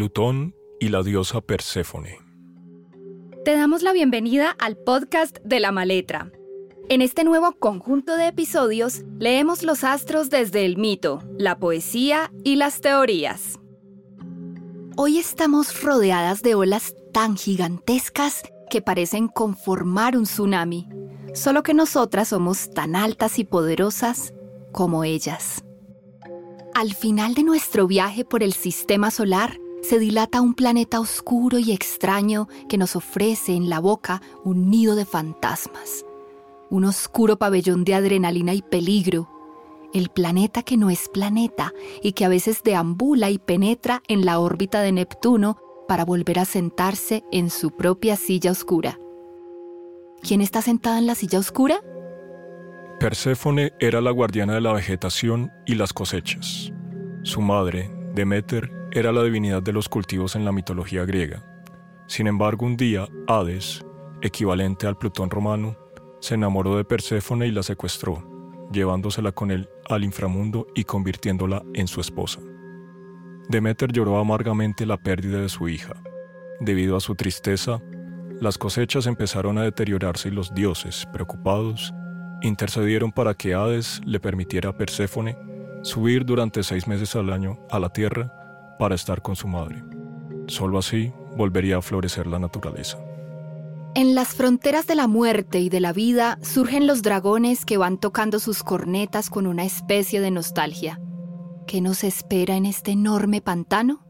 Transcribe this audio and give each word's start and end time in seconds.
Plutón 0.00 0.54
y 0.80 0.88
la 0.88 1.02
diosa 1.02 1.42
Perséfone. 1.42 2.20
Te 3.44 3.54
damos 3.54 3.82
la 3.82 3.92
bienvenida 3.92 4.56
al 4.58 4.78
podcast 4.78 5.36
de 5.44 5.60
la 5.60 5.72
Maletra. 5.72 6.32
En 6.88 7.02
este 7.02 7.22
nuevo 7.22 7.52
conjunto 7.58 8.16
de 8.16 8.28
episodios 8.28 9.02
leemos 9.18 9.62
los 9.62 9.84
astros 9.84 10.30
desde 10.30 10.64
el 10.64 10.78
mito, 10.78 11.22
la 11.36 11.58
poesía 11.58 12.32
y 12.44 12.56
las 12.56 12.80
teorías. 12.80 13.60
Hoy 14.96 15.18
estamos 15.18 15.82
rodeadas 15.82 16.40
de 16.40 16.54
olas 16.54 16.94
tan 17.12 17.36
gigantescas 17.36 18.42
que 18.70 18.80
parecen 18.80 19.28
conformar 19.28 20.16
un 20.16 20.24
tsunami, 20.24 20.88
solo 21.34 21.62
que 21.62 21.74
nosotras 21.74 22.28
somos 22.28 22.70
tan 22.70 22.96
altas 22.96 23.38
y 23.38 23.44
poderosas 23.44 24.32
como 24.72 25.04
ellas. 25.04 25.62
Al 26.72 26.94
final 26.94 27.34
de 27.34 27.42
nuestro 27.42 27.86
viaje 27.86 28.24
por 28.24 28.42
el 28.42 28.54
sistema 28.54 29.10
solar, 29.10 29.59
se 29.82 29.98
dilata 29.98 30.40
un 30.40 30.54
planeta 30.54 31.00
oscuro 31.00 31.58
y 31.58 31.72
extraño 31.72 32.48
que 32.68 32.78
nos 32.78 32.96
ofrece 32.96 33.54
en 33.54 33.68
la 33.68 33.80
boca 33.80 34.22
un 34.44 34.70
nido 34.70 34.94
de 34.94 35.04
fantasmas, 35.04 36.04
un 36.68 36.84
oscuro 36.84 37.36
pabellón 37.36 37.84
de 37.84 37.94
adrenalina 37.94 38.54
y 38.54 38.62
peligro, 38.62 39.28
el 39.92 40.08
planeta 40.08 40.62
que 40.62 40.76
no 40.76 40.90
es 40.90 41.08
planeta 41.08 41.72
y 42.02 42.12
que 42.12 42.24
a 42.24 42.28
veces 42.28 42.62
deambula 42.62 43.30
y 43.30 43.38
penetra 43.38 44.02
en 44.08 44.24
la 44.24 44.38
órbita 44.38 44.82
de 44.82 44.92
Neptuno 44.92 45.58
para 45.88 46.04
volver 46.04 46.38
a 46.38 46.44
sentarse 46.44 47.24
en 47.32 47.50
su 47.50 47.72
propia 47.72 48.16
silla 48.16 48.52
oscura. 48.52 48.98
¿Quién 50.22 50.40
está 50.40 50.62
sentada 50.62 50.98
en 50.98 51.06
la 51.06 51.14
silla 51.14 51.38
oscura? 51.38 51.80
Perséfone 53.00 53.72
era 53.80 54.00
la 54.00 54.10
guardiana 54.10 54.54
de 54.54 54.60
la 54.60 54.74
vegetación 54.74 55.50
y 55.66 55.74
las 55.74 55.92
cosechas. 55.92 56.70
Su 57.22 57.40
madre, 57.40 57.90
Demeter, 58.14 58.72
era 58.90 59.12
la 59.12 59.22
divinidad 59.22 59.62
de 59.62 59.72
los 59.72 59.88
cultivos 59.88 60.34
en 60.34 60.44
la 60.44 60.50
mitología 60.50 61.04
griega. 61.04 61.44
Sin 62.08 62.26
embargo, 62.26 62.66
un 62.66 62.76
día, 62.76 63.06
Hades, 63.28 63.86
equivalente 64.20 64.88
al 64.88 64.98
Plutón 64.98 65.30
romano, 65.30 65.76
se 66.20 66.34
enamoró 66.34 66.76
de 66.76 66.84
Perséfone 66.84 67.46
y 67.46 67.52
la 67.52 67.62
secuestró, 67.62 68.68
llevándosela 68.72 69.30
con 69.30 69.52
él 69.52 69.68
al 69.88 70.02
inframundo 70.02 70.66
y 70.74 70.84
convirtiéndola 70.84 71.62
en 71.72 71.86
su 71.86 72.00
esposa. 72.00 72.40
Demeter 73.48 73.92
lloró 73.92 74.18
amargamente 74.18 74.86
la 74.86 74.96
pérdida 74.96 75.40
de 75.40 75.48
su 75.48 75.68
hija. 75.68 75.94
Debido 76.58 76.96
a 76.96 77.00
su 77.00 77.14
tristeza, 77.14 77.80
las 78.40 78.58
cosechas 78.58 79.06
empezaron 79.06 79.56
a 79.58 79.62
deteriorarse 79.62 80.28
y 80.28 80.32
los 80.32 80.52
dioses, 80.52 81.06
preocupados, 81.12 81.94
intercedieron 82.42 83.12
para 83.12 83.34
que 83.34 83.54
Hades 83.54 84.00
le 84.04 84.18
permitiera 84.18 84.70
a 84.70 84.76
Perséfone 84.76 85.36
subir 85.82 86.24
durante 86.24 86.62
seis 86.62 86.86
meses 86.86 87.14
al 87.16 87.32
año 87.32 87.58
a 87.70 87.78
la 87.78 87.90
tierra 87.90 88.76
para 88.78 88.94
estar 88.94 89.22
con 89.22 89.36
su 89.36 89.48
madre. 89.48 89.82
Solo 90.46 90.78
así 90.78 91.12
volvería 91.36 91.78
a 91.78 91.82
florecer 91.82 92.26
la 92.26 92.38
naturaleza. 92.38 92.98
En 93.94 94.14
las 94.14 94.28
fronteras 94.28 94.86
de 94.86 94.94
la 94.94 95.08
muerte 95.08 95.58
y 95.58 95.68
de 95.68 95.80
la 95.80 95.92
vida 95.92 96.38
surgen 96.42 96.86
los 96.86 97.02
dragones 97.02 97.64
que 97.64 97.76
van 97.76 97.98
tocando 97.98 98.38
sus 98.38 98.62
cornetas 98.62 99.30
con 99.30 99.46
una 99.46 99.64
especie 99.64 100.20
de 100.20 100.30
nostalgia. 100.30 101.00
¿Qué 101.66 101.80
nos 101.80 102.04
espera 102.04 102.56
en 102.56 102.66
este 102.66 102.92
enorme 102.92 103.40
pantano? 103.40 104.04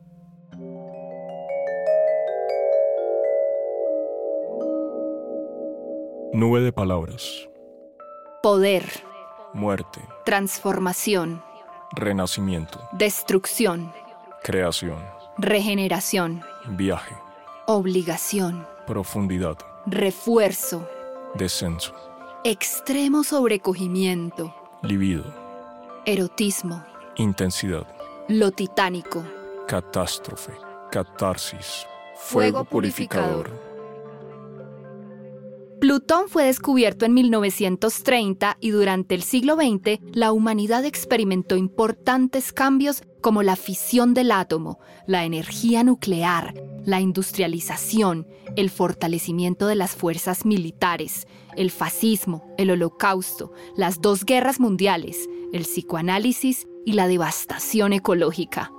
Nube 6.32 6.60
de 6.60 6.72
palabras. 6.72 7.48
Poder. 8.42 8.84
Muerte. 9.52 10.00
Transformación. 10.24 11.42
Renacimiento. 11.92 12.80
Destrucción. 12.92 13.92
Creación. 14.44 14.98
Regeneración. 15.38 16.42
Viaje. 16.68 17.16
Obligación. 17.66 18.66
Profundidad. 18.86 19.58
Refuerzo. 19.86 20.88
Descenso. 21.34 21.92
Extremo 22.44 23.24
sobrecogimiento. 23.24 24.54
Libido. 24.82 25.24
Erotismo. 26.06 26.84
Intensidad. 27.16 27.86
Lo 28.28 28.52
titánico. 28.52 29.24
Catástrofe. 29.66 30.52
Catarsis. 30.92 31.86
Fuego 32.16 32.64
purificador. 32.64 33.69
Plutón 35.80 36.28
fue 36.28 36.44
descubierto 36.44 37.06
en 37.06 37.14
1930 37.14 38.58
y 38.60 38.68
durante 38.68 39.14
el 39.14 39.22
siglo 39.22 39.54
XX 39.56 39.98
la 40.12 40.30
humanidad 40.30 40.84
experimentó 40.84 41.56
importantes 41.56 42.52
cambios 42.52 43.02
como 43.22 43.42
la 43.42 43.56
fisión 43.56 44.12
del 44.12 44.30
átomo, 44.30 44.78
la 45.06 45.24
energía 45.24 45.82
nuclear, 45.82 46.52
la 46.84 47.00
industrialización, 47.00 48.26
el 48.56 48.68
fortalecimiento 48.68 49.66
de 49.66 49.74
las 49.74 49.96
fuerzas 49.96 50.44
militares, 50.44 51.26
el 51.56 51.70
fascismo, 51.70 52.54
el 52.58 52.70
holocausto, 52.70 53.52
las 53.74 54.02
dos 54.02 54.26
guerras 54.26 54.60
mundiales, 54.60 55.30
el 55.54 55.62
psicoanálisis 55.62 56.68
y 56.84 56.92
la 56.92 57.08
devastación 57.08 57.94
ecológica. 57.94 58.70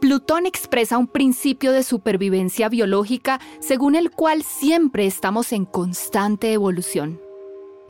Plutón 0.00 0.46
expresa 0.46 0.96
un 0.96 1.06
principio 1.06 1.72
de 1.72 1.82
supervivencia 1.82 2.70
biológica 2.70 3.38
según 3.60 3.94
el 3.94 4.10
cual 4.10 4.42
siempre 4.42 5.04
estamos 5.04 5.52
en 5.52 5.66
constante 5.66 6.54
evolución. 6.54 7.20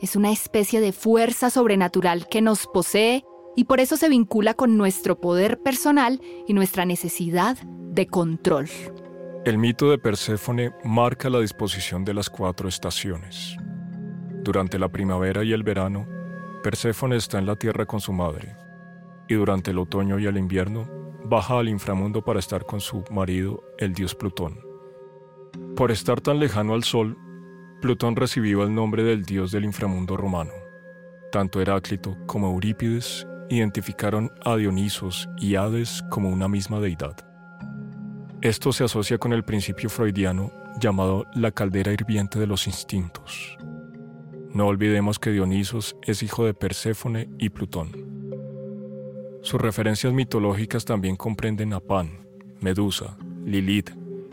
Es 0.01 0.17
una 0.17 0.29
especie 0.29 0.81
de 0.81 0.91
fuerza 0.91 1.49
sobrenatural 1.49 2.27
que 2.27 2.41
nos 2.41 2.67
posee 2.67 3.23
y 3.55 3.63
por 3.63 3.79
eso 3.79 3.95
se 3.95 4.09
vincula 4.09 4.55
con 4.55 4.75
nuestro 4.75 5.21
poder 5.21 5.61
personal 5.61 6.19
y 6.47 6.53
nuestra 6.53 6.83
necesidad 6.83 7.57
de 7.63 8.07
control. 8.07 8.67
El 9.45 9.57
mito 9.57 9.89
de 9.89 9.97
Perséfone 9.97 10.73
marca 10.83 11.29
la 11.29 11.39
disposición 11.39 12.03
de 12.03 12.13
las 12.13 12.29
cuatro 12.29 12.67
estaciones. 12.67 13.55
Durante 14.43 14.77
la 14.77 14.89
primavera 14.89 15.45
y 15.45 15.53
el 15.53 15.63
verano, 15.63 16.05
Perséfone 16.61 17.15
está 17.15 17.39
en 17.39 17.45
la 17.45 17.55
tierra 17.55 17.85
con 17.85 18.01
su 18.01 18.11
madre, 18.11 18.57
y 19.29 19.35
durante 19.35 19.71
el 19.71 19.79
otoño 19.79 20.19
y 20.19 20.25
el 20.25 20.37
invierno 20.37 21.00
baja 21.31 21.57
al 21.57 21.69
inframundo 21.69 22.21
para 22.21 22.39
estar 22.39 22.65
con 22.65 22.81
su 22.81 23.05
marido, 23.09 23.63
el 23.77 23.93
dios 23.93 24.13
Plutón. 24.15 24.59
Por 25.77 25.89
estar 25.89 26.19
tan 26.19 26.39
lejano 26.39 26.73
al 26.73 26.83
Sol, 26.83 27.17
Plutón 27.79 28.17
recibió 28.17 28.63
el 28.63 28.75
nombre 28.75 29.01
del 29.03 29.23
dios 29.23 29.53
del 29.53 29.63
inframundo 29.63 30.17
romano. 30.17 30.51
Tanto 31.31 31.61
Heráclito 31.61 32.17
como 32.25 32.49
Eurípides 32.49 33.25
identificaron 33.49 34.29
a 34.43 34.57
Dionisos 34.57 35.29
y 35.37 35.55
Hades 35.55 36.03
como 36.09 36.27
una 36.27 36.49
misma 36.49 36.81
deidad. 36.81 37.15
Esto 38.41 38.73
se 38.73 38.83
asocia 38.83 39.17
con 39.17 39.31
el 39.31 39.45
principio 39.45 39.89
freudiano 39.89 40.51
llamado 40.81 41.27
la 41.33 41.51
caldera 41.51 41.93
hirviente 41.93 42.39
de 42.39 42.47
los 42.47 42.67
instintos. 42.67 43.57
No 44.53 44.67
olvidemos 44.67 45.17
que 45.17 45.29
Dionisos 45.29 45.95
es 46.01 46.23
hijo 46.23 46.45
de 46.45 46.53
Perséfone 46.53 47.29
y 47.39 47.51
Plutón. 47.51 48.10
Sus 49.43 49.59
referencias 49.59 50.13
mitológicas 50.13 50.85
también 50.85 51.15
comprenden 51.15 51.73
a 51.73 51.79
Pan, 51.79 52.27
Medusa, 52.59 53.17
Lilith, 53.43 53.89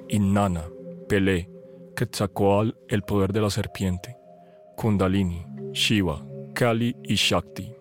Inanna, 0.08 0.64
Pelé, 1.08 1.48
Quetzalcoatl, 1.96 2.76
el 2.88 3.02
poder 3.02 3.32
de 3.32 3.40
la 3.40 3.48
serpiente, 3.48 4.18
Kundalini, 4.76 5.46
Shiva, 5.72 6.22
Kali 6.54 6.94
y 7.02 7.14
Shakti. 7.14 7.72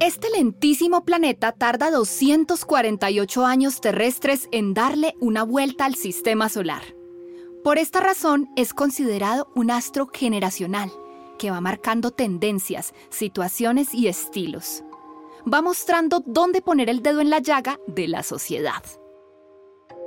Este 0.00 0.30
lentísimo 0.30 1.04
planeta 1.04 1.52
tarda 1.52 1.90
248 1.90 3.44
años 3.44 3.80
terrestres 3.82 4.48
en 4.52 4.72
darle 4.72 5.14
una 5.20 5.42
vuelta 5.42 5.84
al 5.84 5.96
sistema 5.96 6.48
solar. 6.48 6.82
Por 7.62 7.76
esta 7.76 8.00
razón 8.00 8.48
es 8.56 8.72
considerado 8.72 9.50
un 9.54 9.70
astro 9.70 10.08
generacional 10.12 10.90
que 11.38 11.50
va 11.50 11.60
marcando 11.60 12.10
tendencias, 12.10 12.94
situaciones 13.10 13.92
y 13.92 14.08
estilos 14.08 14.82
va 15.52 15.62
mostrando 15.62 16.22
dónde 16.26 16.60
poner 16.60 16.90
el 16.90 17.02
dedo 17.02 17.20
en 17.20 17.30
la 17.30 17.38
llaga 17.38 17.78
de 17.86 18.08
la 18.08 18.22
sociedad. 18.22 18.82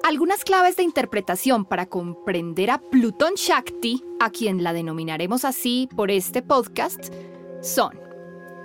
Algunas 0.04 0.44
claves 0.44 0.78
de 0.78 0.84
interpretación 0.84 1.66
para 1.66 1.88
comprender 1.88 2.72
a 2.72 2.80
Plutón 2.80 3.34
Shakti, 3.36 4.04
a 4.20 4.30
quien 4.30 4.64
la 4.64 4.74
denominaremos 4.74 5.46
así 5.46 5.90
por 5.96 6.10
este 6.12 6.42
podcast, 6.42 7.14
son, 7.62 8.00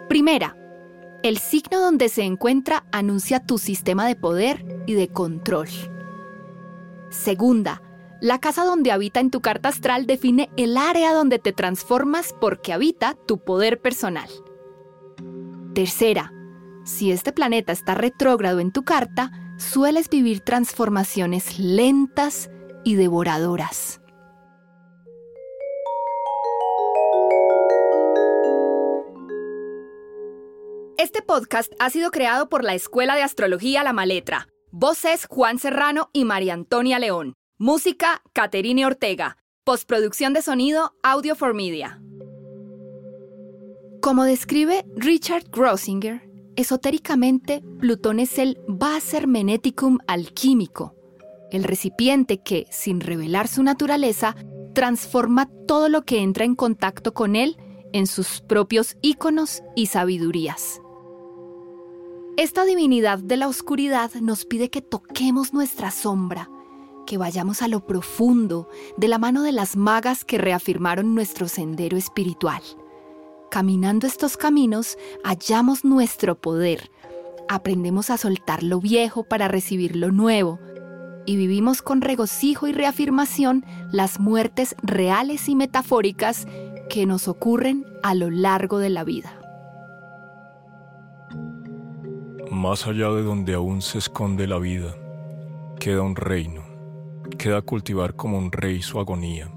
primera, 0.09 0.57
el 1.23 1.39
signo 1.39 1.81
donde 1.81 2.09
se 2.09 2.23
encuentra 2.23 2.87
anuncia 2.93 3.45
tu 3.45 3.59
sistema 3.59 4.07
de 4.07 4.15
poder 4.15 4.85
y 4.87 4.95
de 4.95 5.09
control. 5.09 5.69
Segunda, 7.11 7.83
la 8.21 8.41
casa 8.41 8.65
donde 8.65 8.93
habita 8.93 9.21
en 9.21 9.31
tu 9.31 9.41
carta 9.41 9.71
astral 9.71 10.07
define 10.07 10.51
el 10.57 10.77
área 10.77 11.13
donde 11.13 11.39
te 11.39 11.53
transformas 11.53 12.35
porque 12.41 12.73
habita 12.73 13.17
tu 13.27 13.39
poder 13.39 13.81
personal. 13.81 14.29
Tercera, 15.75 16.34
si 16.85 17.11
este 17.11 17.33
planeta 17.33 17.73
está 17.73 17.95
retrógrado 17.95 18.61
en 18.61 18.73
tu 18.73 18.85
carta, 18.85 19.33
sueles 19.59 20.09
vivir 20.09 20.41
transformaciones 20.41 21.59
lentas 21.59 22.51
y 22.85 22.95
devoradoras. 22.95 24.01
Este 30.97 31.23
podcast 31.23 31.73
ha 31.81 31.91
sido 31.91 32.11
creado 32.11 32.49
por 32.49 32.65
la 32.65 32.75
Escuela 32.75 33.15
de 33.15 33.23
Astrología 33.23 33.83
La 33.83 33.93
Maletra. 33.93 34.49
Voces 34.71 35.27
Juan 35.29 35.59
Serrano 35.59 36.09
y 36.13 36.25
María 36.25 36.55
Antonia 36.55 36.99
León. 36.99 37.35
Música 37.59 38.23
Caterine 38.33 38.87
Ortega. 38.87 39.37
Postproducción 39.65 40.33
de 40.33 40.43
sonido 40.43 40.95
Audio 41.03 41.35
for 41.35 41.55
Media. 41.55 42.01
Como 44.01 44.25
describe 44.25 44.85
Richard 44.97 45.45
Grossinger, 45.51 46.34
esotéricamente 46.57 47.63
Plutón 47.79 48.21
es 48.21 48.39
el 48.39 48.59
Vas 48.69 49.15
hermeneticum 49.15 49.99
alquímico, 50.07 50.95
el 51.51 51.65
recipiente 51.65 52.43
que, 52.43 52.67
sin 52.71 53.01
revelar 53.01 53.49
su 53.49 53.63
naturaleza, 53.63 54.37
transforma 54.75 55.49
todo 55.67 55.89
lo 55.89 56.03
que 56.03 56.21
entra 56.21 56.45
en 56.45 56.55
contacto 56.55 57.15
con 57.15 57.37
él 57.37 57.57
en 57.93 58.07
sus 58.07 58.41
propios 58.41 58.97
íconos 59.03 59.63
y 59.77 59.87
sabidurías. 59.87 60.81
Esta 62.37 62.65
divinidad 62.65 63.21
de 63.21 63.37
la 63.37 63.47
oscuridad 63.47 64.13
nos 64.21 64.45
pide 64.45 64.69
que 64.69 64.83
toquemos 64.83 65.55
nuestra 65.55 65.93
sombra, 65.93 66.51
que 67.07 67.17
vayamos 67.17 67.63
a 67.63 67.69
lo 67.69 67.87
profundo 67.87 68.69
de 68.97 69.07
la 69.07 69.19
mano 69.19 69.43
de 69.45 69.53
las 69.53 69.77
magas 69.77 70.25
que 70.25 70.39
reafirmaron 70.39 71.15
nuestro 71.15 71.47
sendero 71.47 71.97
espiritual. 71.97 72.63
Caminando 73.55 74.09
estos 74.09 74.37
caminos, 74.37 74.99
hallamos 75.23 75.85
nuestro 75.85 76.35
poder, 76.35 76.91
aprendemos 77.49 78.11
a 78.11 78.17
soltar 78.17 78.65
lo 78.65 78.81
viejo 78.81 79.23
para 79.23 79.47
recibir 79.47 79.95
lo 79.95 80.11
nuevo, 80.11 80.59
y 81.25 81.37
vivimos 81.37 81.81
con 81.81 82.01
regocijo 82.01 82.67
y 82.67 82.73
reafirmación 82.73 83.65
las 83.93 84.19
muertes 84.19 84.75
reales 84.83 85.49
y 85.49 85.55
metafóricas 85.55 86.49
que 86.91 87.07
nos 87.07 87.29
ocurren 87.29 87.87
a 88.03 88.17
lo 88.17 88.29
largo 88.29 88.79
de 88.79 88.91
la 88.91 89.05
vida. 89.05 89.41
Más 92.51 92.89
allá 92.89 93.11
de 93.11 93.23
donde 93.23 93.55
aún 93.55 93.83
se 93.83 93.99
esconde 93.99 94.49
la 94.49 94.59
vida, 94.59 94.97
queda 95.79 96.03
un 96.03 96.17
reino, 96.17 96.65
queda 97.39 97.63
cultivar 97.63 98.17
como 98.17 98.37
un 98.37 98.51
rey 98.51 98.83
su 98.83 98.99
agonía, 98.99 99.49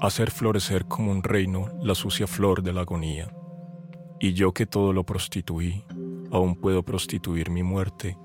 hacer 0.00 0.30
florecer 0.30 0.86
como 0.86 1.10
un 1.10 1.22
reino 1.22 1.70
la 1.82 1.94
sucia 1.94 2.26
flor 2.26 2.62
de 2.62 2.72
la 2.72 2.82
agonía. 2.82 3.30
Y 4.20 4.32
yo 4.32 4.52
que 4.52 4.66
todo 4.66 4.92
lo 4.92 5.04
prostituí, 5.04 5.84
aún 6.30 6.54
puedo 6.56 6.82
prostituir 6.82 7.50
mi 7.50 7.62
muerte 7.62 8.16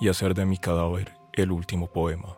y 0.00 0.08
hacer 0.08 0.34
de 0.34 0.46
mi 0.46 0.58
cadáver 0.58 1.12
el 1.32 1.52
último 1.52 1.92
poema. 1.92 2.36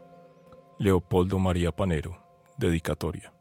Leopoldo 0.78 1.38
María 1.38 1.72
Panero, 1.72 2.18
dedicatoria. 2.56 3.32